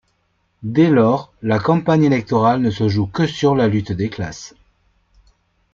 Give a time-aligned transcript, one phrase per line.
[0.63, 4.55] Dès lors, la campagne électorale ne se joue que sur la lutte des classes.